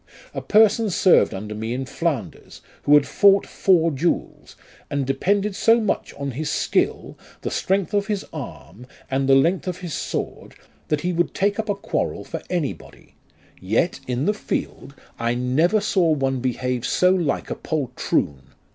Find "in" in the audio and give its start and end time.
1.75-1.85, 14.07-14.25